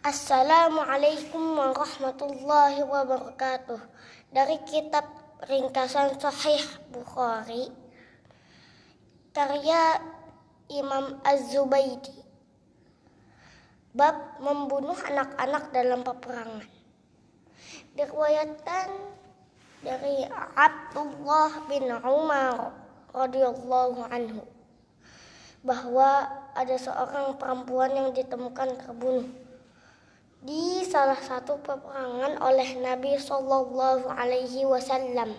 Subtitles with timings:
[0.00, 3.76] Assalamualaikum warahmatullahi wabarakatuh.
[4.32, 5.04] Dari kitab
[5.44, 7.68] ringkasan Sahih Bukhari
[9.36, 10.00] karya
[10.72, 12.16] Imam Az-Zubaidi.
[13.92, 16.64] Bab membunuh anak-anak dalam peperangan.
[17.92, 18.88] Diriwayatkan
[19.84, 20.24] dari
[20.56, 22.72] Abdullah bin Umar
[23.12, 24.48] radhiyallahu anhu
[25.60, 26.24] bahwa
[26.56, 29.49] ada seorang perempuan yang ditemukan terbunuh
[30.40, 35.36] di salah satu peperangan oleh Nabi Shallallahu Alaihi Wasallam.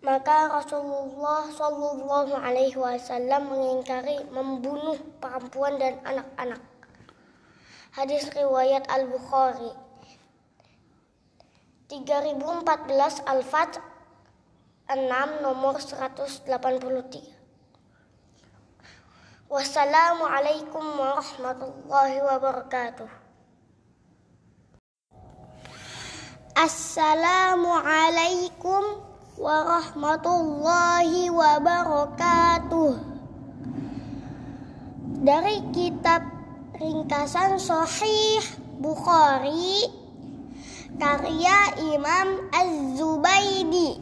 [0.00, 6.64] Maka Rasulullah Shallallahu Alaihi Wasallam mengingkari membunuh perempuan dan anak-anak.
[7.92, 9.76] Hadis riwayat Al Bukhari
[11.92, 13.82] 3014 Al-Fat
[14.88, 17.39] 6 nomor 183
[19.50, 23.10] Wassalamualaikum warahmatullahi wabarakatuh.
[26.54, 29.02] Assalamualaikum
[29.34, 32.94] warahmatullahi wabarakatuh.
[35.26, 36.22] Dari kitab
[36.78, 38.46] ringkasan Sahih
[38.78, 39.82] Bukhari
[40.94, 43.98] karya Imam Az-Zubaidi.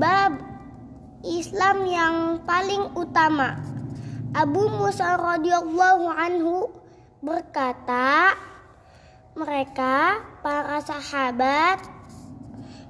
[0.00, 0.40] Bab
[1.20, 3.73] Islam yang paling utama.
[4.34, 6.66] Abu Musa radhiyallahu anhu
[7.22, 8.34] berkata,
[9.38, 11.78] mereka para sahabat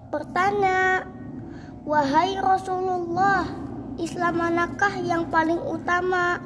[0.08, 1.04] bertanya,
[1.84, 3.44] "Wahai Rasulullah,
[4.00, 6.40] Islam manakah yang paling utama?"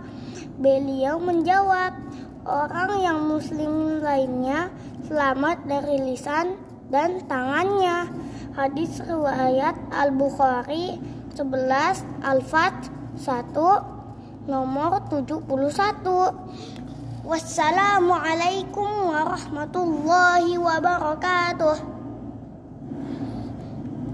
[0.58, 1.94] Beliau menjawab,
[2.42, 4.66] "Orang yang muslim lainnya
[5.06, 6.58] selamat dari lisan
[6.90, 8.10] dan tangannya."
[8.58, 10.98] Hadis riwayat Al-Bukhari
[11.38, 13.97] 11 Al-Fat 1
[14.48, 15.44] nomor 71.
[17.28, 21.76] Wassalamualaikum warahmatullahi wabarakatuh.